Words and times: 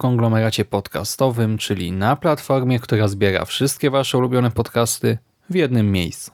Konglomeracie 0.00 0.64
podcastowym, 0.64 1.58
czyli 1.58 1.92
na 1.92 2.16
platformie, 2.16 2.80
która 2.80 3.08
zbiera 3.08 3.44
wszystkie 3.44 3.90
Wasze 3.90 4.18
ulubione 4.18 4.50
podcasty 4.50 5.18
w 5.50 5.54
jednym 5.54 5.92
miejscu. 5.92 6.30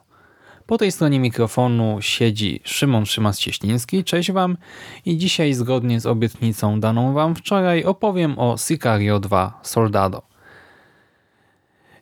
Po 0.66 0.78
tej 0.78 0.92
stronie 0.92 1.20
mikrofonu 1.20 1.98
siedzi 2.00 2.60
Szymon 2.64 3.04
Szymas-Cieśliński. 3.04 4.04
Cześć 4.04 4.32
Wam 4.32 4.56
i 5.04 5.16
dzisiaj 5.16 5.52
zgodnie 5.52 6.00
z 6.00 6.06
obietnicą 6.06 6.80
daną 6.80 7.12
Wam 7.12 7.34
wczoraj 7.34 7.84
opowiem 7.84 8.38
o 8.38 8.56
Sicario 8.56 9.20
2 9.20 9.60
Soldado. 9.62 10.22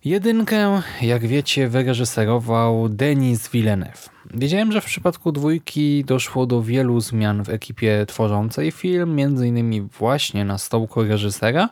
Jedynkę, 0.04 0.82
jak 1.02 1.26
wiecie, 1.26 1.68
wyreżyserował 1.68 2.88
Denis 2.88 3.50
Villeneuve. 3.50 4.10
Wiedziałem, 4.34 4.72
że 4.72 4.80
w 4.80 4.84
przypadku 4.84 5.33
dwójki 5.33 6.05
doszło 6.05 6.47
do 6.47 6.62
wielu 6.62 7.00
zmian 7.00 7.44
w 7.44 7.48
ekipie 7.48 8.06
tworzącej 8.06 8.70
film, 8.70 9.20
innymi 9.20 9.80
właśnie 9.80 10.44
na 10.44 10.58
stołku 10.58 11.02
reżysera 11.02 11.69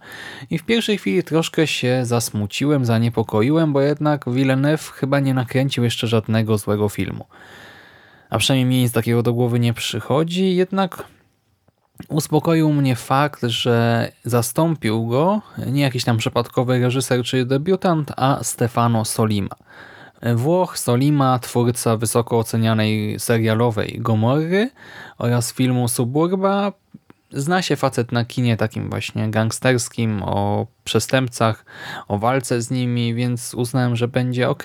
i 0.51 0.59
w 0.59 0.65
pierwszej 0.65 0.99
chwili 0.99 1.23
troszkę 1.23 1.67
się 1.67 2.01
zasmuciłem, 2.05 2.85
zaniepokoiłem, 2.85 3.73
bo 3.73 3.81
jednak 3.81 4.25
Villeneuve 4.31 4.89
chyba 4.89 5.21
nie 5.21 5.35
nakręcił 5.35 5.85
jeszcze 5.85 6.07
żadnego 6.07 6.59
złego 6.59 6.89
filmu. 6.89 7.25
A 8.31 8.39
przynajmniej 8.39 8.79
mi 8.79 8.83
nic 8.83 8.93
takiego 8.93 9.23
do 9.23 9.33
głowy 9.33 9.61
nie 9.61 9.73
przychodzi, 9.75 10.57
jednak 10.57 11.05
uspokoił 12.09 12.73
mnie 12.73 12.97
fakt, 12.97 13.43
że 13.43 14.09
zastąpił 14.25 15.07
go 15.07 15.43
nie 15.67 15.83
jakiś 15.83 16.05
tam 16.05 16.17
przypadkowy 16.17 16.79
reżyser 16.79 17.23
czy 17.23 17.45
debiutant, 17.45 18.13
a 18.17 18.39
Stefano 18.43 19.05
Solima. 19.05 19.57
Włoch 20.35 20.79
Solima, 20.79 21.39
twórca 21.39 21.97
wysoko 21.97 22.39
ocenianej 22.39 23.21
serialowej 23.21 23.99
Gomorry 24.01 24.71
oraz 25.19 25.53
filmu 25.53 25.89
Suburba, 25.89 26.73
zna 27.33 27.63
się 27.63 27.77
facet 27.77 28.13
na 28.13 28.25
kinie 28.25 28.57
takim 28.57 28.91
właśnie 28.91 29.31
gangsterskim, 29.31 30.23
o 30.23 30.67
przestępcach, 30.85 31.65
o 32.09 32.19
walce 32.19 32.63
z 32.63 32.71
nimi, 32.71 33.15
więc 33.15 33.55
uznałem, 33.55 33.97
że 33.97 34.09
będzie 34.09 34.49
ok 34.49 34.63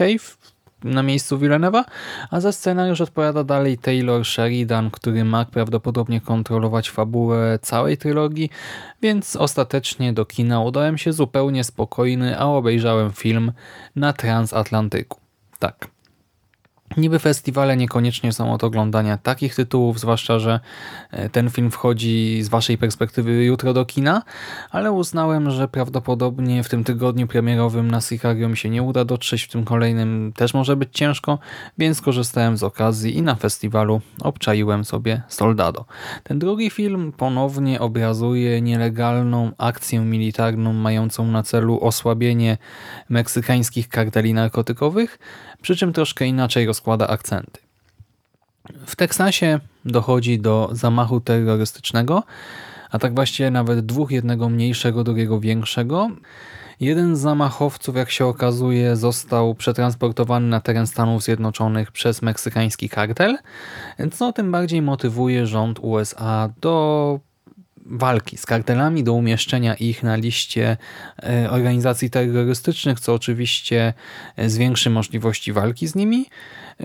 na 0.84 1.04
miejscu 1.04 1.38
Villeneuve'a, 1.38 1.84
a 2.32 2.40
za 2.40 2.52
scenariusz 2.52 3.02
odpowiada 3.02 3.44
dalej 3.44 3.78
Taylor 3.78 4.26
Sheridan, 4.26 4.92
który 4.92 5.26
ma 5.26 5.46
prawdopodobnie 5.46 6.22
kontrolować 6.22 6.90
fabułę 6.90 7.60
całej 7.62 7.98
trylogii, 7.98 8.50
więc 9.02 9.36
ostatecznie 9.36 10.14
do 10.14 10.26
kina 10.26 10.62
udałem 10.62 10.98
się 10.98 11.14
zupełnie 11.14 11.64
spokojny, 11.64 12.40
a 12.40 12.46
obejrzałem 12.46 13.12
film 13.12 13.52
na 13.96 14.14
transatlantyku. 14.14 15.20
Tak. 15.60 15.97
Niby 16.98 17.20
festiwale 17.20 17.78
niekoniecznie 17.78 18.34
są 18.34 18.54
od 18.54 18.64
oglądania 18.64 19.18
takich 19.18 19.56
tytułów, 19.56 20.00
zwłaszcza, 20.00 20.40
że 20.40 20.60
e, 21.12 21.30
ten 21.30 21.50
film 21.50 21.72
wchodzi 21.72 22.44
z 22.44 22.50
waszej 22.50 22.78
perspektywy 22.78 23.44
jutro 23.44 23.74
do 23.74 23.86
kina, 23.86 24.24
ale 24.72 24.92
uznałem, 24.92 25.52
że 25.52 25.68
prawdopodobnie 25.68 26.64
w 26.64 26.70
tym 26.70 26.84
tygodniu 26.84 27.28
premierowym 27.28 27.92
na 27.92 28.02
Sicario 28.02 28.50
mi 28.50 28.58
się 28.58 28.70
nie 28.70 28.84
uda 28.84 29.06
dotrzeć, 29.06 29.44
w 29.44 29.52
tym 29.52 29.66
kolejnym 29.66 30.34
też 30.36 30.54
może 30.54 30.76
być 30.76 30.90
ciężko, 30.92 31.40
więc 31.78 32.02
korzystałem 32.02 32.58
z 32.58 32.64
okazji 32.64 33.18
i 33.18 33.22
na 33.22 33.36
festiwalu 33.36 34.02
obczaiłem 34.22 34.86
sobie 34.86 35.22
Soldado. 35.28 35.86
Ten 36.24 36.40
drugi 36.40 36.70
film 36.70 37.12
ponownie 37.18 37.80
obrazuje 37.80 38.62
nielegalną 38.62 39.52
akcję 39.58 40.00
militarną 40.00 40.74
mającą 40.74 41.28
na 41.28 41.44
celu 41.44 41.80
osłabienie 41.82 42.58
meksykańskich 43.10 43.90
karteli 43.90 44.34
narkotykowych, 44.34 45.20
przy 45.62 45.76
czym 45.76 45.94
troszkę 45.94 46.26
inaczej 46.26 46.66
rozkłada 46.66 47.08
akcenty. 47.08 47.60
W 48.86 48.96
Teksasie 48.96 49.60
dochodzi 49.86 50.40
do 50.40 50.70
zamachu 50.72 51.20
terrorystycznego, 51.20 52.24
a 52.92 53.00
tak 53.00 53.16
właściwie 53.16 53.52
nawet 53.52 53.86
dwóch, 53.86 54.12
jednego 54.12 54.50
mniejszego, 54.50 55.04
drugiego 55.04 55.40
większego. 55.40 56.10
Jeden 56.80 57.16
z 57.16 57.20
zamachowców, 57.20 57.96
jak 57.96 58.12
się 58.12 58.26
okazuje, 58.26 58.96
został 58.96 59.56
przetransportowany 59.56 60.48
na 60.48 60.62
teren 60.62 60.88
Stanów 60.88 61.24
Zjednoczonych 61.24 61.92
przez 61.92 62.22
meksykański 62.22 62.90
kartel, 62.90 63.38
co 64.14 64.34
tym 64.34 64.52
bardziej 64.52 64.82
motywuje 64.82 65.48
rząd 65.48 65.80
USA 65.80 66.50
do 66.62 67.20
walki 67.90 68.38
z 68.38 68.46
kartelami, 68.46 69.04
do 69.04 69.14
umieszczenia 69.14 69.76
ich 69.76 70.04
na 70.04 70.16
liście 70.16 70.78
e, 71.24 71.50
organizacji 71.50 72.10
terrorystycznych, 72.10 73.00
co 73.00 73.14
oczywiście 73.14 73.94
e, 74.36 74.50
zwiększy 74.50 74.90
możliwości 74.90 75.54
walki 75.54 75.88
z 75.88 75.96
nimi. 75.96 76.26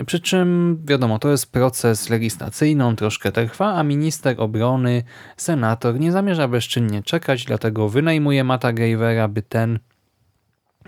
Przy 0.05 0.19
czym, 0.19 0.79
wiadomo, 0.85 1.19
to 1.19 1.31
jest 1.31 1.51
proces 1.51 2.09
legislacyjny, 2.09 2.85
on 2.85 2.95
troszkę 2.95 3.31
trwa, 3.31 3.73
a 3.73 3.83
minister 3.83 4.35
obrony, 4.41 5.03
senator 5.37 5.99
nie 5.99 6.11
zamierza 6.11 6.47
bezczynnie 6.47 7.03
czekać, 7.03 7.45
dlatego 7.45 7.89
wynajmuje 7.89 8.43
Mata 8.43 8.73
Gravera, 8.73 9.27
by 9.27 9.41
ten 9.41 9.79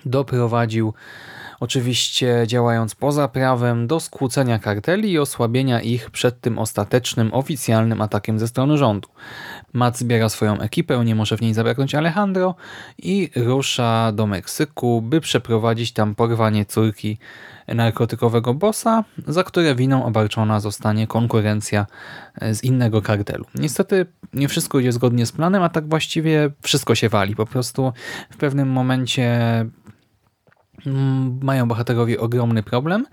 doprowadził 0.05 0.93
oczywiście 1.65 2.43
działając 2.47 2.95
poza 2.95 3.27
prawem, 3.27 3.87
do 3.87 3.99
skłócenia 3.99 4.59
karteli 4.59 5.11
i 5.11 5.19
osłabienia 5.19 5.81
ich 5.81 6.09
przed 6.09 6.41
tym 6.41 6.59
ostatecznym, 6.59 7.33
oficjalnym 7.33 8.01
atakiem 8.01 8.39
ze 8.39 8.47
strony 8.47 8.77
rządu. 8.77 9.09
Matt 9.73 9.97
zbiera 9.97 10.29
swoją 10.29 10.59
ekipę, 10.59 11.05
nie 11.05 11.15
może 11.15 11.37
w 11.37 11.41
niej 11.41 11.53
zabraknąć 11.53 11.95
Alejandro 11.95 12.55
i 12.97 13.29
rusza 13.35 14.11
do 14.11 14.27
Meksyku, 14.27 15.01
by 15.01 15.21
przeprowadzić 15.21 15.93
tam 15.93 16.15
porwanie 16.15 16.65
córki 16.65 17.17
narkotykowego 17.67 18.53
bossa, 18.53 19.03
za 19.27 19.43
które 19.43 19.75
winą 19.75 20.05
obarczona 20.05 20.59
zostanie 20.59 21.07
konkurencja 21.07 21.85
z 22.41 22.63
innego 22.63 23.01
kartelu. 23.01 23.45
Niestety 23.55 24.05
nie 24.33 24.47
wszystko 24.47 24.79
idzie 24.79 24.91
zgodnie 24.91 25.25
z 25.25 25.31
planem, 25.31 25.63
a 25.63 25.69
tak 25.69 25.89
właściwie 25.89 26.49
wszystko 26.61 26.95
się 26.95 27.09
wali. 27.09 27.35
Po 27.35 27.45
prostu 27.45 27.93
w 28.29 28.37
pewnym 28.37 28.69
momencie 28.69 29.39
mają 31.41 31.67
bohaterowie 31.67 32.19
ogromny 32.19 32.63
problem 32.63 33.05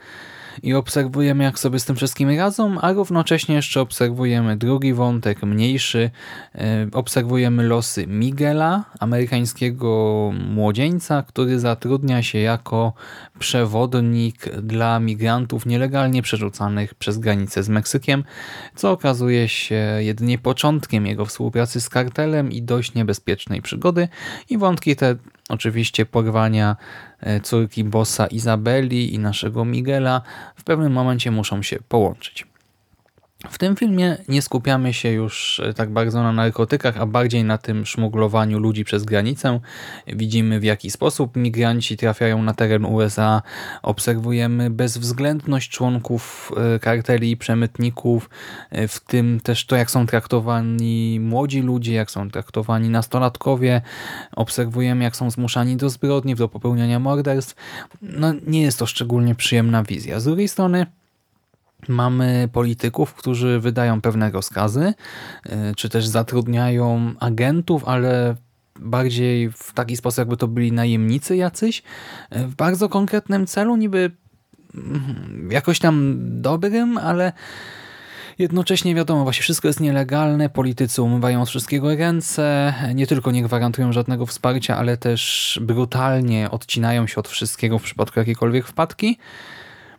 i 0.62 0.74
obserwujemy 0.74 1.44
jak 1.44 1.58
sobie 1.58 1.78
z 1.80 1.84
tym 1.84 1.96
wszystkim 1.96 2.36
radzą, 2.36 2.80
a 2.80 2.92
równocześnie 2.92 3.54
jeszcze 3.54 3.80
obserwujemy 3.80 4.56
drugi 4.56 4.94
wątek, 4.94 5.42
mniejszy. 5.42 6.10
E, 6.54 6.86
obserwujemy 6.92 7.62
losy 7.62 8.06
Miguela, 8.06 8.84
amerykańskiego 9.00 10.30
młodzieńca, 10.48 11.22
który 11.22 11.60
zatrudnia 11.60 12.22
się 12.22 12.38
jako 12.38 12.92
przewodnik 13.38 14.56
dla 14.56 15.00
migrantów 15.00 15.66
nielegalnie 15.66 16.22
przerzucanych 16.22 16.94
przez 16.94 17.18
granicę 17.18 17.62
z 17.62 17.68
Meksykiem, 17.68 18.24
co 18.74 18.90
okazuje 18.90 19.48
się 19.48 19.74
jedynie 19.98 20.38
początkiem 20.38 21.06
jego 21.06 21.26
współpracy 21.26 21.80
z 21.80 21.88
kartelem 21.88 22.52
i 22.52 22.62
dość 22.62 22.94
niebezpiecznej 22.94 23.62
przygody 23.62 24.08
i 24.50 24.58
wątki 24.58 24.96
te 24.96 25.16
oczywiście 25.48 26.06
porwania 26.06 26.76
e, 27.20 27.40
córki 27.40 27.84
bossa 27.84 28.26
Izabeli 28.26 29.14
i 29.14 29.18
naszego 29.18 29.64
Miguela 29.64 30.22
w 30.56 30.64
pewnym 30.64 30.92
momencie 30.92 31.30
muszą 31.30 31.62
się 31.62 31.78
połączyć. 31.88 32.51
W 33.50 33.58
tym 33.58 33.76
filmie 33.76 34.16
nie 34.28 34.42
skupiamy 34.42 34.92
się 34.92 35.10
już 35.10 35.60
e, 35.60 35.74
tak 35.74 35.90
bardzo 35.90 36.22
na 36.22 36.32
narkotykach, 36.32 36.96
a 36.98 37.06
bardziej 37.06 37.44
na 37.44 37.58
tym 37.58 37.86
szmuglowaniu 37.86 38.58
ludzi 38.58 38.84
przez 38.84 39.04
granicę. 39.04 39.60
Widzimy 40.06 40.60
w 40.60 40.64
jaki 40.64 40.90
sposób 40.90 41.36
migranci 41.36 41.96
trafiają 41.96 42.42
na 42.42 42.54
teren 42.54 42.84
USA, 42.84 43.42
obserwujemy 43.82 44.70
bezwzględność 44.70 45.70
członków 45.70 46.52
e, 46.74 46.78
karteli 46.78 47.30
i 47.30 47.36
przemytników, 47.36 48.30
e, 48.70 48.88
w 48.88 49.00
tym 49.00 49.40
też 49.40 49.66
to 49.66 49.76
jak 49.76 49.90
są 49.90 50.06
traktowani 50.06 51.20
młodzi 51.20 51.60
ludzie, 51.60 51.92
jak 51.92 52.10
są 52.10 52.30
traktowani 52.30 52.88
nastolatkowie, 52.88 53.80
obserwujemy 54.36 55.04
jak 55.04 55.16
są 55.16 55.30
zmuszani 55.30 55.76
do 55.76 55.90
zbrodni, 55.90 56.34
do 56.34 56.48
popełniania 56.48 56.98
morderstw. 56.98 57.54
No 58.02 58.34
nie 58.46 58.62
jest 58.62 58.78
to 58.78 58.86
szczególnie 58.86 59.34
przyjemna 59.34 59.82
wizja. 59.82 60.20
Z 60.20 60.24
drugiej 60.24 60.48
strony 60.48 60.86
Mamy 61.88 62.48
polityków, 62.52 63.14
którzy 63.14 63.60
wydają 63.60 64.00
pewne 64.00 64.30
rozkazy, 64.30 64.94
e, 65.46 65.74
czy 65.74 65.88
też 65.88 66.06
zatrudniają 66.06 67.14
agentów, 67.20 67.84
ale 67.84 68.36
bardziej 68.80 69.50
w 69.50 69.72
taki 69.72 69.96
sposób, 69.96 70.18
jakby 70.18 70.36
to 70.36 70.48
byli 70.48 70.72
najemnicy 70.72 71.36
jacyś, 71.36 71.82
e, 72.30 72.46
w 72.46 72.54
bardzo 72.54 72.88
konkretnym 72.88 73.46
celu, 73.46 73.76
niby 73.76 74.10
mm, 74.74 75.48
jakoś 75.50 75.78
tam 75.78 76.18
dobrym, 76.40 76.98
ale 76.98 77.32
Jednocześnie 78.38 78.94
wiadomo, 78.94 79.22
właśnie 79.22 79.42
wszystko 79.42 79.68
jest 79.68 79.80
nielegalne, 79.80 80.48
politycy 80.48 81.02
umywają 81.02 81.42
od 81.42 81.48
wszystkiego 81.48 81.96
ręce, 81.96 82.74
nie 82.94 83.06
tylko 83.06 83.30
nie 83.30 83.42
gwarantują 83.42 83.92
żadnego 83.92 84.26
wsparcia, 84.26 84.76
ale 84.76 84.96
też 84.96 85.58
brutalnie 85.62 86.50
odcinają 86.50 87.06
się 87.06 87.16
od 87.16 87.28
wszystkiego 87.28 87.78
w 87.78 87.82
przypadku 87.82 88.18
jakiejkolwiek 88.18 88.66
wpadki. 88.66 89.18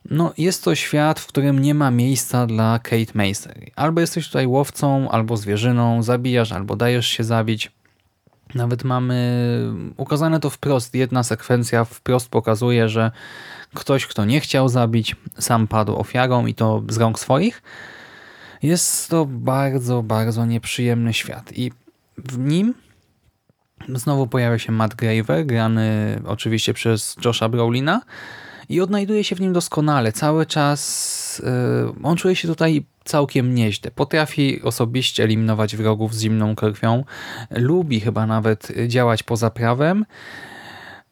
No, 0.10 0.34
jest 0.38 0.64
to 0.64 0.76
świat, 0.76 1.20
w 1.20 1.28
którym 1.28 1.60
nie 1.60 1.74
ma 1.74 1.92
miejsca 1.92 2.46
dla 2.46 2.80
Kate 2.80 3.14
Macer. 3.14 3.72
Albo 3.76 4.02
jesteś 4.02 4.28
tutaj 4.28 4.48
łowcą, 4.48 5.10
albo 5.12 5.38
zwierzyną, 5.38 6.04
zabijasz, 6.04 6.52
albo 6.52 6.76
dajesz 6.76 7.08
się 7.08 7.24
zabić. 7.24 7.72
Nawet 8.56 8.84
mamy 8.84 9.48
ukazane 9.98 10.40
to 10.40 10.50
wprost. 10.50 10.96
Jedna 10.96 11.24
sekwencja 11.24 11.86
wprost 11.86 12.30
pokazuje, 12.30 12.90
że 12.90 13.12
ktoś, 13.74 14.08
kto 14.08 14.26
nie 14.26 14.40
chciał 14.40 14.70
zabić, 14.70 15.16
sam 15.40 15.68
padł 15.68 15.96
ofiarą 15.96 16.46
i 16.46 16.54
to 16.54 16.84
z 16.90 16.98
rąk 16.98 17.20
swoich. 17.20 17.62
Jest 18.64 19.10
to 19.10 19.26
bardzo, 19.26 20.04
bardzo 20.04 20.46
nieprzyjemny 20.46 21.14
świat 21.14 21.58
i 21.58 21.72
w 22.18 22.38
nim 22.38 22.74
znowu 23.96 24.28
pojawia 24.28 24.60
się 24.60 24.72
Matt 24.72 24.96
Graver, 24.96 25.46
grany 25.46 26.20
oczywiście 26.26 26.74
przez 26.74 27.16
Josha 27.26 27.50
Brolina 27.50 28.02
i 28.70 28.82
odnajduje 28.82 29.24
się 29.24 29.36
w 29.36 29.42
nim 29.42 29.54
doskonale. 29.54 30.12
Cały 30.12 30.46
czas 30.46 31.42
yy, 31.46 31.94
on 32.04 32.18
czuje 32.18 32.36
się 32.36 32.48
tutaj 32.48 32.86
całkiem 33.04 33.56
nieźle. 33.56 33.92
Potrafi 33.92 34.62
osobiście 34.62 35.24
eliminować 35.24 35.76
wrogów 35.76 36.16
z 36.16 36.22
zimną 36.22 36.56
krwią. 36.56 37.04
Lubi 37.52 38.00
chyba 38.00 38.26
nawet 38.26 38.68
działać 38.88 39.24
poza 39.24 39.50
prawem 39.50 40.06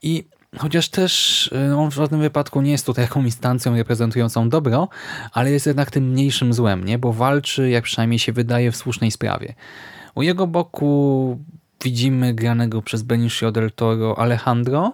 i 0.01 0.24
Chociaż 0.57 0.89
też 0.89 1.48
y, 1.48 1.75
on 1.75 1.92
w 1.92 1.94
żadnym 1.94 2.21
wypadku 2.21 2.62
nie 2.62 2.71
jest 2.71 2.86
tutaj 2.86 3.06
jaką 3.06 3.24
instancją 3.24 3.75
reprezentującą 3.75 4.50
dobro, 4.50 4.89
ale 5.33 5.51
jest 5.51 5.65
jednak 5.65 5.92
tym 5.92 6.09
mniejszym 6.09 6.54
złem, 6.54 6.86
nie? 6.86 7.00
bo 7.00 7.13
walczy, 7.13 7.69
jak 7.69 7.83
przynajmniej 7.83 8.19
się 8.19 8.33
wydaje, 8.33 8.71
w 8.71 8.75
słusznej 8.75 9.12
sprawie. 9.12 9.54
U 10.15 10.21
jego 10.21 10.47
boku 10.47 11.39
widzimy 11.83 12.33
granego 12.33 12.81
przez 12.81 13.04
Benicio 13.04 13.51
del 13.51 13.71
Toro 13.71 14.19
Alejandro, 14.19 14.94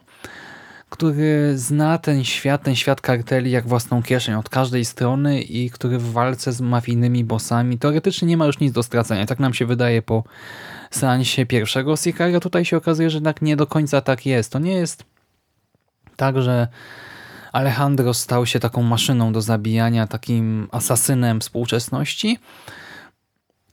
który 0.89 1.57
zna 1.57 1.97
ten 1.97 2.23
świat, 2.23 2.63
ten 2.63 2.75
świat 2.75 3.01
karteli 3.01 3.51
jak 3.51 3.67
własną 3.67 4.03
kieszeń 4.03 4.35
od 4.35 4.49
każdej 4.49 4.85
strony 4.85 5.41
i 5.41 5.69
który 5.69 5.97
w 5.97 6.11
walce 6.11 6.51
z 6.51 6.61
mafijnymi 6.61 7.23
bossami 7.23 7.77
teoretycznie 7.77 8.27
nie 8.27 8.37
ma 8.37 8.45
już 8.45 8.59
nic 8.59 8.73
do 8.73 8.83
stracenia. 8.83 9.25
Tak 9.25 9.39
nam 9.39 9.53
się 9.53 9.65
wydaje 9.65 10.01
po 10.01 10.23
seansie 10.91 11.45
pierwszego 11.45 11.95
Sicario. 11.95 12.39
Tutaj 12.39 12.65
się 12.65 12.77
okazuje, 12.77 13.09
że 13.09 13.17
jednak 13.17 13.41
nie 13.41 13.55
do 13.55 13.67
końca 13.67 14.01
tak 14.01 14.25
jest. 14.25 14.51
To 14.51 14.59
nie 14.59 14.73
jest 14.73 15.03
tak, 16.15 16.41
że 16.41 16.67
Alejandro 17.51 18.13
stał 18.13 18.45
się 18.45 18.59
taką 18.59 18.83
maszyną 18.83 19.33
do 19.33 19.41
zabijania, 19.41 20.07
takim 20.07 20.67
asasynem 20.71 21.39
współczesności. 21.39 22.39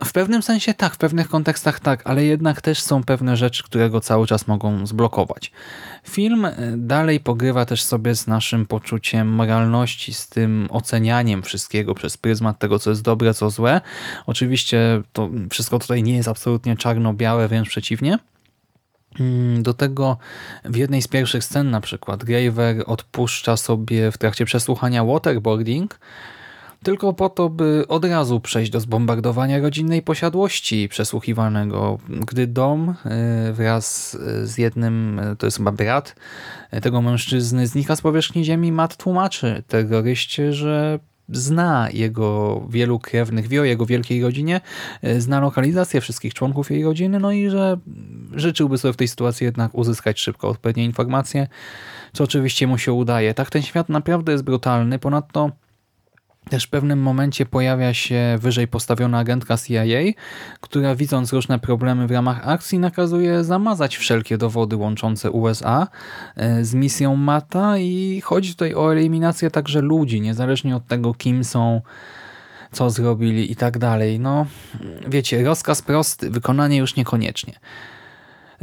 W 0.05 0.13
pewnym 0.13 0.43
sensie 0.43 0.75
tak, 0.75 0.95
w 0.95 0.99
pewnych 0.99 1.29
kontekstach 1.29 1.81
tak, 1.81 2.03
ale 2.05 2.25
jednak 2.25 2.61
też 2.61 2.81
są 2.81 3.05
pewne 3.05 3.37
rzeczy, 3.37 3.63
które 3.63 3.91
go 3.91 4.01
cały 4.01 4.27
czas 4.27 4.47
mogą 4.47 4.87
zblokować. 4.87 5.53
Film 6.05 6.45
e, 6.45 6.55
dalej 6.77 7.21
pogrywa 7.21 7.67
też 7.67 7.83
sobie 7.83 8.15
z 8.15 8.27
naszym 8.27 8.67
poczuciem 8.67 9.29
moralności, 9.29 10.15
z 10.15 10.29
tym 10.29 10.69
ocenianiem 10.71 11.43
wszystkiego 11.43 11.95
przez 11.95 12.17
pryzmat 12.17 12.59
tego, 12.59 12.79
co 12.79 12.91
jest 12.91 13.03
dobre, 13.03 13.35
co 13.35 13.51
złe. 13.51 13.81
Oczywiście 14.27 15.03
to 15.13 15.31
wszystko 15.51 15.79
tutaj 15.79 16.03
nie 16.03 16.17
jest 16.17 16.29
absolutnie 16.29 16.77
czarno-białe, 16.77 17.49
wręcz 17.49 17.69
przeciwnie. 17.69 18.19
Mm, 19.21 19.63
do 19.63 19.75
tego 19.75 20.19
w 20.65 20.77
jednej 20.77 21.03
z 21.03 21.09
pierwszych 21.09 21.45
scen 21.45 21.71
na 21.71 21.81
przykład 21.81 22.25
Graver 22.25 22.85
odpuszcza 22.87 23.57
sobie 23.57 24.11
w 24.11 24.19
trakcie 24.19 24.45
przesłuchania 24.45 25.05
waterboarding 25.05 25.99
tylko 26.85 27.13
po 27.13 27.29
to, 27.29 27.49
by 27.49 27.85
od 27.89 28.05
razu 28.05 28.41
przejść 28.41 28.71
do 28.71 28.81
zbombardowania 28.81 29.61
rodzinnej 29.61 30.03
posiadłości 30.03 30.89
przesłuchiwanego, 30.89 31.99
gdy 32.09 32.47
dom 32.47 32.95
e, 33.05 33.53
wraz 33.53 34.19
z 34.45 34.59
jednym, 34.59 35.19
e, 35.19 35.37
to 35.37 35.47
jest 35.47 35.57
chyba 35.57 35.73
brat 35.73 36.17
e, 36.71 36.81
tego 36.81 37.03
mężczyzny, 37.03 37.67
znika 37.67 37.97
z 37.97 38.01
powierzchni 38.01 38.45
ziemi, 38.45 38.73
Matt 38.73 38.97
tłumaczy 38.97 39.63
terroryście, 39.69 40.53
że 40.53 40.99
zna 41.29 41.89
jego 41.93 42.61
wielu 42.69 42.99
krewnych, 42.99 43.49
wie 43.49 43.61
o 43.61 43.65
jego 43.65 43.87
wielkiej 43.87 44.23
rodzinie, 44.23 44.61
e, 45.03 45.21
zna 45.21 45.41
lokalizację 45.41 46.01
wszystkich 46.01 46.35
członków 46.35 46.71
jej 46.71 46.85
rodziny, 46.85 47.19
no 47.19 47.33
i 47.33 47.51
że 47.51 47.79
życzyłby 48.35 48.79
sobie 48.79 48.93
w 48.93 48.97
tej 48.97 49.09
sytuacji 49.09 49.45
jednak 49.45 49.75
uzyskać 49.75 50.21
szybko 50.21 50.49
odpowiednie 50.49 50.85
informacje, 50.85 51.47
co 52.13 52.25
oczywiście 52.25 52.67
mu 52.67 52.79
się 52.79 52.93
udaje. 52.93 53.35
Tak 53.35 53.51
ten 53.51 53.63
świat 53.63 53.89
naprawdę 53.89 54.33
jest 54.33 54.45
brutalny, 54.45 54.99
ponadto 54.99 55.51
też 56.51 56.65
w 56.65 56.69
pewnym 56.69 56.99
momencie 56.99 57.47
pojawia 57.47 57.95
się 57.95 58.39
wyżej 58.41 58.69
postawiona 58.69 59.19
agentka 59.19 59.57
CIA, 59.57 60.13
która 60.61 60.95
widząc 60.95 61.33
różne 61.33 61.59
problemy 61.59 62.07
w 62.07 62.11
ramach 62.11 62.49
akcji 62.49 62.79
nakazuje 62.79 63.45
zamazać 63.45 63.97
wszelkie 63.97 64.39
dowody 64.39 64.77
łączące 64.77 65.31
USA 65.31 65.87
e, 66.37 66.65
z 66.65 66.75
misją 66.75 67.17
Mata 67.17 67.79
i 67.79 68.21
chodzi 68.25 68.53
tutaj 68.53 68.75
o 68.75 68.93
eliminację 68.93 69.51
także 69.51 69.81
ludzi, 69.81 70.21
niezależnie 70.21 70.77
od 70.77 70.87
tego 70.87 71.15
kim 71.15 71.45
są, 71.45 71.81
co 72.73 72.91
zrobili 72.91 73.53
i 73.53 73.57
tak 73.57 73.79
dalej. 73.79 74.21
No 74.21 74.47
wiecie, 75.09 75.45
rozkaz 75.45 75.83
prosty, 75.83 76.31
wykonanie 76.31 76.77
już 76.77 76.97
niekoniecznie. 76.97 77.55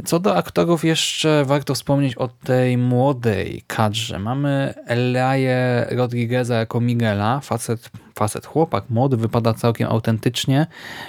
Co 0.04 0.20
do 0.20 0.36
aktorów 0.36 0.84
jeszcze 0.84 1.44
warto 1.44 1.74
wspomnieć 1.74 2.14
o 2.16 2.28
tej 2.28 2.78
młodej 2.78 3.62
kadrze. 3.66 4.18
Mamy 4.18 4.74
Eliaję 4.86 5.86
Rodrigueza 5.90 6.54
jako 6.54 6.80
Miguela, 6.80 7.40
facet, 7.40 7.90
facet 8.14 8.46
chłopak, 8.46 8.84
młody, 8.90 9.16
wypada 9.16 9.54
całkiem 9.54 9.88
autentycznie, 9.88 10.66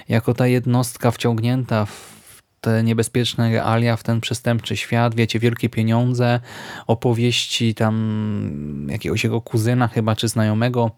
jako 0.09 0.33
ta 0.33 0.47
jednostka 0.47 1.11
wciągnięta 1.11 1.85
w 1.85 2.13
te 2.61 2.83
niebezpieczne 2.83 3.51
realia, 3.51 3.95
w 3.95 4.03
ten 4.03 4.21
przestępczy 4.21 4.77
świat, 4.77 5.15
wiecie, 5.15 5.39
wielkie 5.39 5.69
pieniądze, 5.69 6.39
opowieści 6.87 7.75
tam 7.75 8.87
jakiegoś 8.89 9.23
jego 9.23 9.41
kuzyna 9.41 9.87
chyba, 9.87 10.15
czy 10.15 10.27
znajomego, 10.27 10.91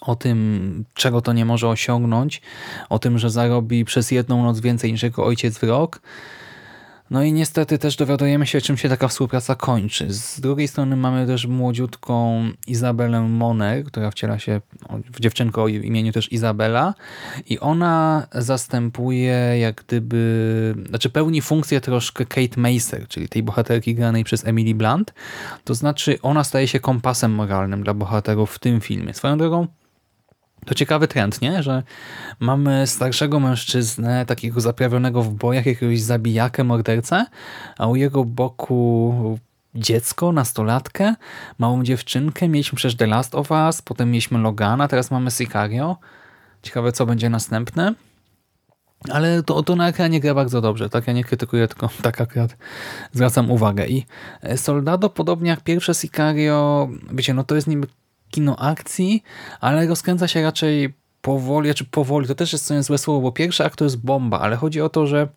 o 0.00 0.16
tym, 0.16 0.84
czego 0.94 1.20
to 1.20 1.32
nie 1.32 1.44
może 1.44 1.68
osiągnąć, 1.68 2.42
o 2.88 2.98
tym, 2.98 3.18
że 3.18 3.30
zarobi 3.30 3.84
przez 3.84 4.10
jedną 4.10 4.42
noc 4.42 4.60
więcej 4.60 4.92
niż 4.92 5.02
jego 5.02 5.24
ojciec 5.24 5.58
w 5.58 5.62
rok, 5.62 6.00
no 7.10 7.22
i 7.22 7.32
niestety 7.32 7.78
też 7.78 7.96
dowiadujemy 7.96 8.46
się, 8.46 8.60
czym 8.60 8.76
się 8.76 8.88
taka 8.88 9.08
współpraca 9.08 9.54
kończy. 9.54 10.12
Z 10.12 10.40
drugiej 10.40 10.68
strony 10.68 10.96
mamy 10.96 11.26
też 11.26 11.46
młodziutką 11.46 12.44
Izabelę 12.66 13.20
Moner, 13.20 13.84
która 13.84 14.10
wciela 14.10 14.38
się 14.38 14.60
w 15.12 15.20
dziewczynkę 15.20 15.62
o 15.62 15.68
imieniu 15.68 16.12
też 16.12 16.32
Izabela 16.32 16.94
i 17.46 17.58
ona 17.58 18.26
zastępuje 18.32 19.58
jak 19.58 19.84
gdyby, 19.86 20.74
znaczy 20.88 21.10
pełni 21.10 21.42
funkcję 21.42 21.80
troszkę 21.80 22.26
Kate 22.26 22.60
Macer, 22.60 23.08
czyli 23.08 23.28
tej 23.28 23.42
bohaterki 23.42 23.94
granej 23.94 24.24
przez 24.24 24.46
Emily 24.46 24.74
Blunt. 24.74 25.14
To 25.64 25.74
znaczy 25.74 26.18
ona 26.22 26.44
staje 26.44 26.68
się 26.68 26.80
kompasem 26.80 27.32
moralnym 27.32 27.82
dla 27.82 27.94
bohaterów 27.94 28.52
w 28.54 28.58
tym 28.58 28.80
filmie. 28.80 29.14
Swoją 29.14 29.38
drogą 29.38 29.66
to 30.66 30.74
ciekawy 30.74 31.08
trend, 31.08 31.42
nie? 31.42 31.62
że 31.62 31.82
mamy 32.40 32.86
starszego 32.86 33.40
mężczyznę, 33.40 34.26
takiego 34.26 34.60
zaprawionego 34.60 35.22
w 35.22 35.34
bojach, 35.34 35.66
jakiegoś 35.66 36.00
zabijakę, 36.00 36.64
mordercę, 36.64 37.26
a 37.78 37.86
u 37.86 37.96
jego 37.96 38.24
boku 38.24 39.38
dziecko, 39.74 40.32
nastolatkę, 40.32 41.14
małą 41.58 41.82
dziewczynkę. 41.82 42.48
Mieliśmy 42.48 42.76
przecież 42.76 42.96
The 42.96 43.06
Last 43.06 43.34
of 43.34 43.50
Us, 43.50 43.82
potem 43.82 44.10
mieliśmy 44.10 44.38
Logana, 44.38 44.88
teraz 44.88 45.10
mamy 45.10 45.30
Sicario. 45.30 45.96
Ciekawe, 46.62 46.92
co 46.92 47.06
będzie 47.06 47.30
następne. 47.30 47.94
Ale 49.08 49.42
to, 49.42 49.62
to 49.62 49.76
na 49.76 49.88
ekranie 49.88 50.20
gra 50.20 50.34
bardzo 50.34 50.60
dobrze, 50.60 50.90
tak? 50.90 51.06
Ja 51.06 51.12
nie 51.12 51.24
krytykuję, 51.24 51.68
tylko 51.68 51.88
tak 52.02 52.20
akurat 52.20 52.56
zwracam 53.12 53.50
uwagę. 53.50 53.86
I 53.86 54.06
Soldado, 54.56 55.10
podobnie 55.10 55.50
jak 55.50 55.60
pierwsze 55.60 55.94
Sicario, 55.94 56.88
wiecie, 57.12 57.34
no 57.34 57.44
to 57.44 57.54
jest 57.54 57.66
niby 57.66 57.86
kino 58.30 58.56
akcji, 58.56 59.22
ale 59.60 59.86
rozkręca 59.86 60.28
się 60.28 60.42
raczej 60.42 60.94
powoli, 61.22 61.74
czy 61.74 61.84
powoli, 61.84 62.28
to 62.28 62.34
też 62.34 62.52
jest 62.52 62.66
coś 62.66 62.84
złe 62.84 62.98
słowo, 62.98 63.20
bo 63.20 63.32
pierwszy 63.32 63.64
akt 63.64 63.78
to 63.78 63.84
jest 63.84 63.96
bomba, 63.96 64.40
ale 64.40 64.56
chodzi 64.56 64.80
o 64.80 64.88
to, 64.88 65.06
że 65.06 65.28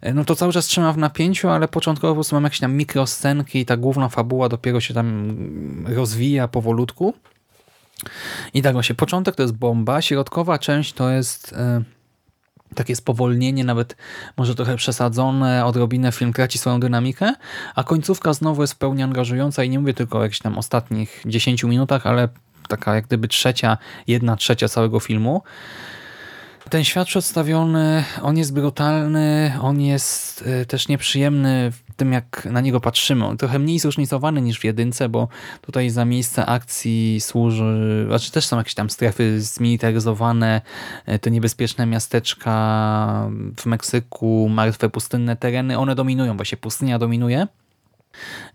e, 0.00 0.14
no 0.14 0.24
to 0.24 0.36
cały 0.36 0.52
czas 0.52 0.66
trzyma 0.66 0.92
w 0.92 0.98
napięciu, 0.98 1.48
ale 1.48 1.68
początkowo 1.68 2.12
po 2.12 2.16
prostu 2.16 2.36
mam 2.36 2.44
jakieś 2.44 2.60
tam 2.60 2.74
mikroscenki 2.74 3.58
i 3.58 3.66
ta 3.66 3.76
główna 3.76 4.08
fabuła 4.08 4.48
dopiero 4.48 4.80
się 4.80 4.94
tam 4.94 5.36
rozwija 5.88 6.48
powolutku. 6.48 7.14
I 8.54 8.62
tak 8.62 8.72
właśnie, 8.72 8.94
początek 8.94 9.34
to 9.34 9.42
jest 9.42 9.54
bomba, 9.54 10.02
środkowa 10.02 10.58
część 10.58 10.92
to 10.92 11.10
jest... 11.10 11.52
Yy, 11.52 11.97
takie 12.74 12.96
spowolnienie, 12.96 13.64
nawet 13.64 13.96
może 14.36 14.54
trochę 14.54 14.76
przesadzone, 14.76 15.64
odrobinę 15.64 16.12
film 16.12 16.32
traci 16.32 16.58
swoją 16.58 16.80
dynamikę, 16.80 17.34
a 17.74 17.84
końcówka 17.84 18.32
znowu 18.32 18.62
jest 18.62 18.74
w 18.74 18.76
pełni 18.76 19.02
angażująca 19.02 19.64
i 19.64 19.70
nie 19.70 19.78
mówię 19.78 19.94
tylko 19.94 20.18
o 20.18 20.22
jakichś 20.22 20.38
tam 20.38 20.58
ostatnich 20.58 21.22
10 21.26 21.64
minutach, 21.64 22.06
ale 22.06 22.28
taka 22.68 22.94
jak 22.94 23.06
gdyby 23.06 23.28
trzecia, 23.28 23.78
jedna 24.06 24.36
trzecia 24.36 24.68
całego 24.68 25.00
filmu. 25.00 25.42
Ten 26.70 26.84
świat 26.84 27.08
przedstawiony, 27.08 28.04
on 28.22 28.36
jest 28.36 28.52
brutalny, 28.52 29.52
on 29.60 29.80
jest 29.80 30.44
y, 30.62 30.66
też 30.66 30.88
nieprzyjemny 30.88 31.70
w 31.70 31.94
tym, 31.96 32.12
jak 32.12 32.48
na 32.50 32.60
niego 32.60 32.80
patrzymy. 32.80 33.26
On 33.26 33.36
trochę 33.36 33.58
mniej 33.58 33.78
zróżnicowany 33.78 34.42
niż 34.42 34.60
w 34.60 34.64
jedynce, 34.64 35.08
bo 35.08 35.28
tutaj 35.60 35.90
za 35.90 36.04
miejsce 36.04 36.46
akcji 36.46 37.20
służy, 37.20 38.04
znaczy 38.08 38.32
też 38.32 38.46
są 38.46 38.56
jakieś 38.56 38.74
tam 38.74 38.90
strefy 38.90 39.40
zmilitaryzowane, 39.40 40.60
y, 41.08 41.18
te 41.18 41.30
niebezpieczne 41.30 41.86
miasteczka 41.86 43.30
w 43.56 43.66
Meksyku, 43.66 44.48
martwe 44.50 44.88
pustynne 44.88 45.36
tereny, 45.36 45.78
one 45.78 45.94
dominują, 45.94 46.36
właśnie 46.36 46.58
pustynia 46.58 46.98
dominuje. 46.98 47.46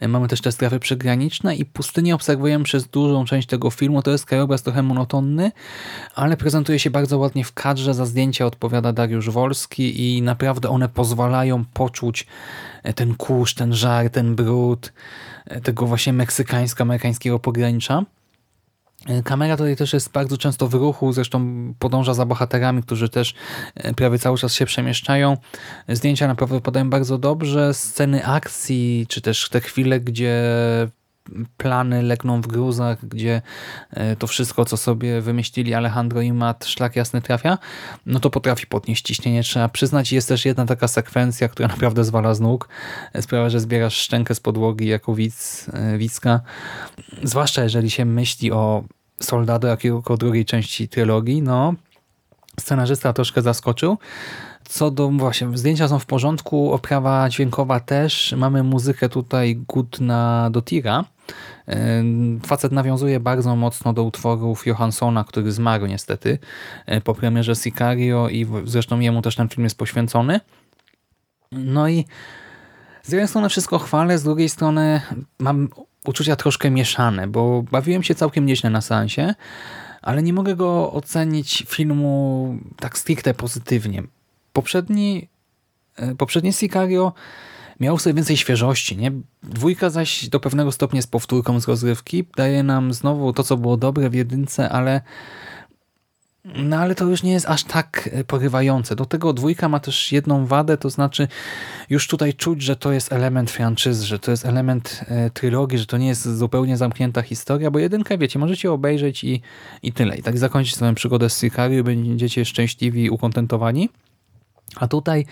Mamy 0.08 0.28
też 0.28 0.42
te 0.42 0.52
strefy 0.52 0.80
przygraniczne 0.80 1.56
i 1.56 1.66
pustynię 1.66 2.16
obserwujemy 2.16 2.64
przez 2.64 2.88
dużą 2.88 3.26
część 3.26 3.48
tego 3.48 3.70
filmu. 3.70 4.02
To 4.02 4.12
jest 4.12 4.26
krajobraz 4.26 4.64
trochę 4.64 4.84
monotonny, 4.84 5.52
ale 6.16 6.38
prezentuje 6.38 6.80
się 6.80 6.90
bardzo 6.90 7.18
ładnie 7.18 7.44
w 7.44 7.54
kadrze. 7.54 7.94
Za 7.94 8.06
zdjęcia 8.06 8.46
odpowiada 8.46 8.94
Dariusz 8.94 9.30
Wolski 9.30 10.18
i 10.18 10.22
naprawdę 10.22 10.70
one 10.70 10.90
pozwalają 10.90 11.66
poczuć 11.74 12.28
ten 12.96 13.16
kurz, 13.16 13.54
ten 13.54 13.74
żar, 13.74 14.10
ten 14.10 14.36
brud 14.36 14.94
tego 15.64 15.86
właśnie 15.86 16.14
meksykańsko-amerykańskiego 16.14 17.40
pogranicza. 17.40 18.04
E, 19.08 19.24
kamera 19.24 19.58
tutaj 19.58 19.76
też 19.76 19.94
jest 19.94 20.12
bardzo 20.12 20.38
często 20.38 20.68
w 20.68 20.74
ruchu, 20.74 21.14
zresztą 21.14 21.74
podąża 21.80 22.14
za 22.14 22.26
bohaterami, 22.26 22.84
którzy 22.84 23.10
też 23.10 23.34
e, 23.76 23.94
prawie 23.94 24.20
cały 24.20 24.38
czas 24.38 24.54
się 24.54 24.66
przemieszczają. 24.66 25.38
Zdjęcia 25.90 26.28
naprawdę 26.28 26.56
wypadają 26.56 26.90
bardzo 26.90 27.18
dobrze. 27.18 27.74
Sceny 27.74 28.26
akcji, 28.26 29.06
czy 29.10 29.22
też 29.22 29.50
te 29.50 29.62
chwile, 29.62 30.00
gdzie 30.00 30.44
plany 31.58 32.03
legną 32.03 32.42
w 32.42 32.48
gruzach, 32.48 33.06
gdzie 33.08 33.42
e, 33.92 34.15
to 34.15 34.27
wszystko, 34.27 34.65
co 34.65 34.77
sobie 34.77 35.22
wymyślili 35.22 35.74
Alejandro 35.74 36.22
i 36.22 36.34
Matt, 36.34 36.65
szlak 36.65 36.96
jasny 36.96 37.22
trafia, 37.22 37.58
no 38.06 38.20
to 38.20 38.30
potrafi 38.30 38.68
podnieść 38.68 39.06
ciśnienie. 39.06 39.44
Trzeba 39.44 39.70
przyznać, 39.70 40.12
jest 40.12 40.27
też 40.27 40.46
jedna 40.46 40.65
taka 40.65 40.88
sekwencja, 40.88 41.48
która 41.48 41.68
naprawdę 41.74 42.03
zwala 42.03 42.34
z 42.34 42.39
nóg. 42.39 42.70
Sprawia, 43.22 43.50
że 43.50 43.60
zbierasz 43.60 43.96
szczękę 43.96 44.36
z 44.36 44.39
podłogi 44.39 44.88
jako 44.88 45.15
widz, 45.15 45.70
e, 45.74 45.98
widzka. 45.98 46.42
Zwłaszcza 47.24 47.63
jeżeli 47.63 47.89
się 47.89 48.06
myśli 48.06 48.51
o 48.51 48.84
Soldado, 49.22 49.68
jak 49.68 49.86
i 49.86 49.92
o 49.92 50.18
drugiej 50.18 50.46
części 50.46 50.88
trylogii, 50.88 51.42
no 51.42 51.74
scenarzysta 52.60 53.13
troszkę 53.13 53.42
zaskoczył. 53.42 53.98
Co 54.70 54.92
do 54.92 55.10
właśnie, 55.10 55.58
zdjęcia 55.58 55.88
są 55.88 56.00
w 56.00 56.06
porządku, 56.06 56.74
oprawa 56.74 57.30
dźwiękowa 57.30 57.80
też. 57.80 58.34
Mamy 58.38 58.63
muzykę 58.63 59.10
tutaj 59.10 59.56
Gudna 59.56 60.50
Dotira. 60.51 61.06
Facet 62.46 62.72
nawiązuje 62.72 63.20
bardzo 63.20 63.55
mocno 63.55 63.93
do 63.93 64.03
utworów 64.03 64.67
Johanssona, 64.67 65.24
który 65.24 65.51
zmarł 65.51 65.86
niestety 65.86 66.39
e, 66.86 67.01
po 67.01 67.15
premierze 67.15 67.55
Sicario 67.55 68.29
i 68.29 68.48
zresztą 68.65 69.00
jemu 69.00 69.22
też 69.22 69.36
ten 69.36 69.50
film 69.50 69.63
jest 69.63 69.77
poświęcony. 69.77 70.39
No 71.51 71.88
i 71.88 72.05
z 73.03 73.12
jednej 73.12 73.27
strony 73.27 73.50
wszystko 73.50 73.79
chwalę, 73.79 74.17
z 74.17 74.24
drugiej 74.24 74.50
strony 74.50 75.01
mam 75.39 75.70
uczucia 76.05 76.36
troszkę 76.36 76.70
mieszane, 76.70 77.27
bo 77.27 77.63
bawiłem 77.72 78.03
się 78.03 78.15
całkiem 78.15 78.46
nieźle 78.46 78.70
na 78.70 78.82
seansie, 78.82 79.36
ale 80.01 80.24
nie 80.24 80.34
mogę 80.34 80.55
go 80.55 80.93
ocenić 80.93 81.65
filmu 81.67 82.58
tak 82.79 82.98
stricte 82.98 83.34
pozytywnie. 83.34 84.03
Poprzedni, 84.53 85.27
e, 85.96 86.15
poprzednie 86.15 86.53
Sicario 86.53 87.13
miał 87.80 88.00
sobie 88.00 88.13
więcej 88.13 88.38
świeżości. 88.38 88.98
Nie? 88.98 89.12
Dwójka 89.44 89.89
zaś 89.89 90.30
do 90.30 90.39
pewnego 90.39 90.72
stopnia 90.72 90.98
jest 90.98 91.12
powtórką 91.12 91.60
z 91.60 91.68
rozrywki. 91.68 92.25
Daje 92.38 92.63
nam 92.63 92.94
znowu 92.94 93.34
to, 93.34 93.44
co 93.44 93.58
było 93.58 93.77
dobre 93.77 94.10
w 94.10 94.13
jedynce, 94.13 94.70
ale 94.70 95.01
no 96.46 96.77
ale 96.77 96.96
to 96.96 97.06
już 97.06 97.24
nie 97.24 97.32
jest 97.32 97.46
aż 97.46 97.63
tak 97.63 98.10
e, 98.12 98.24
porywające. 98.24 98.96
Do 98.96 99.06
tego 99.06 99.34
dwójka 99.34 99.70
ma 99.70 99.80
też 99.80 100.12
jedną 100.12 100.46
wadę, 100.46 100.77
to 100.77 100.89
znaczy 100.89 101.27
już 101.89 102.08
tutaj 102.08 102.34
czuć, 102.34 102.62
że 102.62 102.75
to 102.75 102.92
jest 102.92 103.13
element 103.13 103.51
franczyzy, 103.51 104.06
że 104.06 104.20
to 104.20 104.32
jest 104.32 104.46
element 104.46 105.06
e, 105.08 105.30
trylogii, 105.30 105.77
że 105.77 105.86
to 105.86 105.98
nie 105.98 106.08
jest 106.08 106.38
zupełnie 106.38 106.77
zamknięta 106.77 107.22
historia, 107.22 107.72
bo 107.72 107.80
jedynkę, 107.80 108.18
wiecie, 108.18 108.39
możecie 108.39 108.72
obejrzeć 108.72 109.24
i, 109.24 109.42
i 109.84 109.94
tyle. 109.94 110.18
I 110.18 110.24
tak 110.24 110.38
zakończyć 110.38 110.75
swoją 110.75 110.96
przygodę 110.96 111.30
z 111.30 111.39
Sicario, 111.39 111.84
będziecie 111.84 112.46
szczęśliwi 112.46 113.03
i 113.03 113.10
ukontentowani. 113.10 113.89
A 114.75 114.88
tutaj 114.88 115.25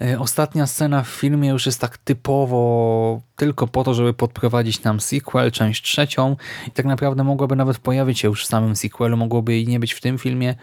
e, 0.00 0.18
ostatnia 0.18 0.66
scena 0.66 1.02
w 1.02 1.08
filmie 1.08 1.48
już 1.48 1.66
jest 1.66 1.80
tak 1.80 1.98
typowo 1.98 3.20
tylko 3.36 3.66
po 3.66 3.84
to, 3.84 3.94
żeby 3.94 4.14
podprowadzić 4.14 4.82
nam 4.82 5.00
sequel, 5.00 5.52
część 5.52 5.82
trzecią 5.82 6.36
i 6.68 6.70
tak 6.70 6.86
naprawdę 6.86 7.24
mogłaby 7.24 7.56
nawet 7.56 7.78
pojawić 7.78 8.20
się 8.20 8.28
już 8.28 8.44
w 8.44 8.48
samym 8.48 8.76
sequelu, 8.76 9.16
mogłoby 9.16 9.52
jej 9.52 9.66
nie 9.66 9.80
być 9.80 9.92
w 9.92 10.00
tym 10.00 10.18
filmie, 10.18 10.54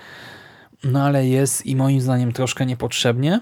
no 0.83 1.03
ale 1.03 1.27
jest 1.27 1.65
i 1.65 1.75
moim 1.75 2.01
zdaniem 2.01 2.33
troszkę 2.33 2.65
niepotrzebnie. 2.65 3.39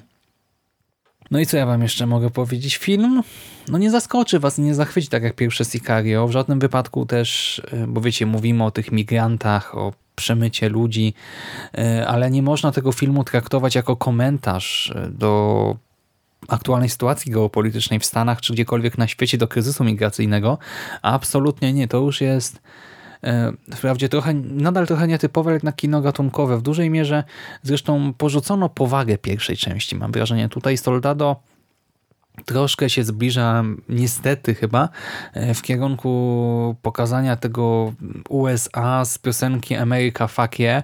No 1.32 1.40
i 1.40 1.46
co 1.46 1.58
ja 1.58 1.66
wam 1.66 1.82
jeszcze 1.82 2.06
mogę 2.06 2.30
powiedzieć? 2.30 2.78
Film 2.78 3.24
no 3.70 3.78
nie 3.78 3.92
zaskoczy 3.92 4.40
was 4.40 4.58
nie 4.58 4.76
zachwyci 4.76 5.08
tak 5.08 5.24
jak 5.24 5.36
pierwsze 5.36 5.66
Sicario. 5.66 6.28
W 6.28 6.32
żadnym 6.32 6.60
wypadku 6.60 7.06
też, 7.06 7.62
e, 7.72 7.88
bo 7.88 8.02
wiecie, 8.02 8.26
mówimy 8.26 8.64
o 8.64 8.72
tych 8.72 8.92
migrantach, 8.92 9.78
o 9.78 9.94
przemycie 10.18 10.70
ludzi, 10.70 11.14
e, 11.78 12.08
ale 12.08 12.32
nie 12.32 12.42
można 12.42 12.72
tego 12.72 12.92
filmu 12.92 13.24
traktować 13.24 13.76
jako 13.76 13.96
komentarz 13.96 14.94
e, 14.96 15.10
do 15.10 15.76
aktualnej 16.48 16.90
sytuacji 16.90 17.32
geopolitycznej 17.32 18.00
w 18.00 18.06
Stanach 18.06 18.42
czy 18.42 18.54
gdziekolwiek 18.54 18.98
na 18.98 19.08
świecie 19.08 19.38
do 19.38 19.48
kryzysu 19.48 19.84
migracyjnego. 19.84 20.58
Absolutnie 21.02 21.74
nie. 21.74 21.88
To 21.88 21.98
już 21.98 22.22
jest 22.22 22.62
e, 23.24 23.52
wprawdzie 23.76 24.10
trochę, 24.10 24.34
nadal 24.34 24.88
trochę 24.88 25.08
nietypowe, 25.08 25.60
na 25.64 25.72
kino 25.72 26.02
gatunkowe. 26.02 26.58
W 26.58 26.62
dużej 26.62 26.90
mierze 26.90 27.24
zresztą 27.64 28.14
porzucono 28.14 28.70
powagę 28.70 29.18
pierwszej 29.18 29.58
części. 29.58 29.96
Mam 29.96 30.12
wrażenie 30.12 30.50
tutaj 30.50 30.78
Soldado 30.78 31.36
troszkę 32.46 32.90
się 32.90 33.04
zbliża, 33.04 33.64
niestety 33.90 34.56
chyba, 34.56 34.90
e, 35.34 35.54
w 35.54 35.62
kierunku 35.62 36.76
pokazania 36.82 37.36
tego 37.36 37.94
USA 38.30 39.06
z 39.06 39.18
piosenki 39.18 39.76
America 39.76 40.28
Fuck 40.28 40.60
yeah, 40.60 40.84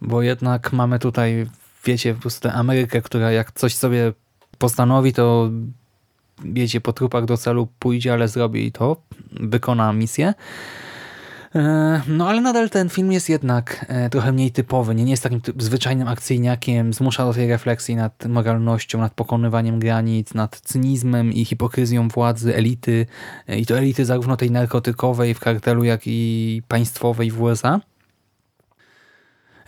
bo 0.00 0.22
jednak 0.22 0.72
mamy 0.72 0.98
tutaj, 0.98 1.46
wiecie, 1.84 2.14
po 2.14 2.20
prostu 2.20 2.48
Amerykę, 2.52 3.02
która 3.02 3.32
jak 3.32 3.52
coś 3.52 3.74
sobie 3.74 4.12
postanowi, 4.58 5.12
to 5.12 5.50
wiecie, 6.44 6.80
po 6.80 6.92
trupach 6.92 7.24
do 7.24 7.36
celu 7.36 7.68
pójdzie, 7.78 8.12
ale 8.12 8.28
zrobi 8.28 8.72
to, 8.72 8.96
wykona 9.32 9.92
misję. 9.92 10.34
E, 11.54 12.02
no 12.08 12.28
ale 12.28 12.40
nadal 12.40 12.70
ten 12.70 12.88
film 12.88 13.12
jest 13.12 13.28
jednak 13.28 13.86
e, 13.88 14.10
trochę 14.10 14.32
mniej 14.32 14.50
typowy, 14.50 14.94
nie, 14.94 15.04
nie 15.04 15.10
jest 15.10 15.22
takim 15.22 15.40
zwyczajnym 15.58 16.08
akcyjniakiem, 16.08 16.92
zmusza 16.92 17.24
do 17.24 17.34
tej 17.34 17.48
refleksji 17.48 17.96
nad 17.96 18.26
moralnością, 18.26 19.00
nad 19.00 19.14
pokonywaniem 19.14 19.78
granic, 19.78 20.34
nad 20.34 20.60
cynizmem 20.60 21.32
i 21.32 21.44
hipokryzją 21.44 22.08
władzy, 22.08 22.56
elity. 22.56 23.06
E, 23.48 23.58
i 23.58 23.66
to 23.66 23.78
elity 23.78 24.04
zarówno 24.04 24.36
tej 24.36 24.50
narkotykowej 24.50 25.34
w 25.34 25.40
kartelu, 25.40 25.84
jak 25.84 26.00
i 26.06 26.62
państwowej 26.68 27.30
w 27.30 27.42
USA. 27.42 27.80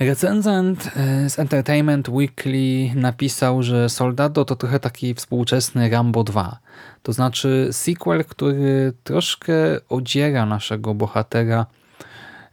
Recenzent 0.07 0.91
z 1.29 1.39
Entertainment 1.39 2.09
Weekly 2.09 2.95
napisał, 2.95 3.63
że 3.63 3.89
Soldado 3.89 4.45
to 4.45 4.57
trochę 4.57 4.81
taki 4.81 5.15
współczesny 5.15 5.91
Rambo 5.91 6.25
2. 6.25 6.59
To 7.03 7.13
znaczy 7.13 7.69
sequel, 7.73 8.25
który 8.25 8.93
troszkę 9.05 9.55
odziera 9.89 10.47
naszego 10.47 10.95
bohatera, 10.95 11.67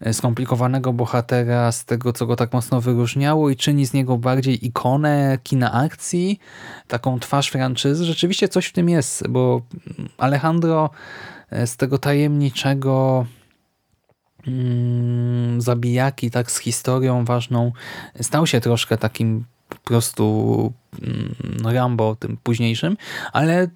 e, 0.01 0.13
skomplikowanego 0.13 0.93
bohatera 0.93 1.71
z 1.71 1.85
tego, 1.85 2.13
co 2.13 2.25
go 2.25 2.35
tak 2.35 2.53
mocno 2.53 2.81
wyróżniało 2.81 3.49
i 3.49 3.55
czyni 3.55 3.85
z 3.85 3.93
niego 3.93 4.17
bardziej 4.17 4.65
ikonę 4.65 5.37
kina 5.43 5.73
akcji, 5.73 6.39
taką 6.87 7.19
twarz 7.19 7.49
franczyzy. 7.49 8.05
Rzeczywiście 8.05 8.47
coś 8.47 8.65
w 8.65 8.73
tym 8.73 8.89
jest, 8.89 9.27
bo 9.27 9.61
Alejandro 10.17 10.89
e, 11.49 11.67
z 11.67 11.77
tego 11.77 11.97
tajemniczego 11.97 13.25
zabijaki, 15.57 16.31
tak 16.31 16.51
z 16.51 16.57
historią 16.57 17.25
ważną, 17.25 17.71
stał 18.21 18.47
się 18.47 18.59
troszkę 18.61 18.97
takim 18.97 19.45
po 19.69 19.77
prostu 19.77 20.73
mm, 21.01 21.75
Rambo 21.75 22.15
tym 22.15 22.37
późniejszym, 22.43 22.97
ale 23.33 23.67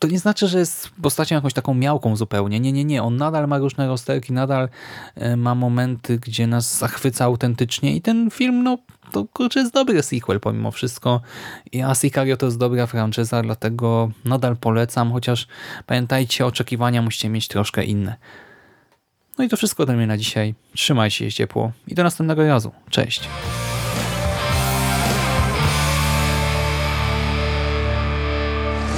to 0.00 0.08
nie 0.08 0.18
znaczy, 0.18 0.48
że 0.48 0.58
jest 0.58 0.90
postacią 1.02 1.34
jakąś 1.34 1.52
taką 1.52 1.74
miałką 1.74 2.16
zupełnie. 2.16 2.60
Nie, 2.60 2.72
nie, 2.72 2.84
nie. 2.84 3.02
On 3.02 3.16
nadal 3.16 3.48
ma 3.48 3.58
różne 3.58 3.86
rozterki, 3.86 4.32
nadal 4.32 4.68
e, 5.14 5.36
ma 5.36 5.54
momenty, 5.54 6.18
gdzie 6.18 6.46
nas 6.46 6.78
zachwyca 6.78 7.24
autentycznie 7.24 7.96
i 7.96 8.02
ten 8.02 8.30
film, 8.30 8.62
no 8.62 8.78
to 9.12 9.24
kurczę 9.32 9.60
jest 9.60 9.74
dobry 9.74 10.02
sequel 10.02 10.40
pomimo 10.40 10.70
wszystko. 10.70 11.20
A 11.86 11.94
Sicario 11.94 12.36
to 12.36 12.46
jest 12.46 12.58
dobra 12.58 12.86
franczyza, 12.86 13.42
dlatego 13.42 14.10
nadal 14.24 14.56
polecam, 14.56 15.12
chociaż 15.12 15.46
pamiętajcie, 15.86 16.46
oczekiwania 16.46 17.02
musicie 17.02 17.28
mieć 17.28 17.48
troszkę 17.48 17.84
inne. 17.84 18.16
No 19.38 19.44
i 19.44 19.48
to 19.48 19.56
wszystko 19.56 19.82
ode 19.82 19.92
mnie 19.92 20.06
na 20.06 20.16
dzisiaj. 20.16 20.54
Trzymajcie 20.76 21.16
się 21.30 21.32
ciepło 21.32 21.72
i 21.88 21.94
do 21.94 22.02
następnego 22.02 22.46
razu. 22.46 22.72
Cześć! 22.90 23.28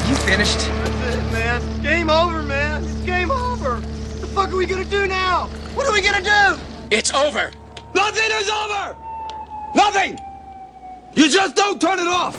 You 0.08 0.16
finished? 0.16 0.58
That's 0.58 1.14
it, 1.16 1.32
man. 1.32 1.62
Game 1.82 2.10
over, 2.10 2.42
man. 2.42 2.84
It's 2.84 3.06
game 3.06 3.30
over. 3.30 3.80
What 3.80 4.20
the 4.20 4.26
fuck 4.26 4.48
are 4.48 4.56
we 4.56 4.66
gonna 4.66 4.84
do 4.84 5.06
now? 5.06 5.48
What 5.74 5.86
are 5.86 5.92
we 5.92 6.02
gonna 6.02 6.22
do? 6.22 6.60
It's 6.90 7.14
over. 7.14 7.50
Nothing 7.94 8.30
is 8.40 8.50
over. 8.50 8.96
Nothing. 9.74 10.18
You 11.14 11.28
just 11.28 11.54
don't 11.56 11.80
turn 11.80 11.98
it 11.98 12.08
off! 12.08 12.36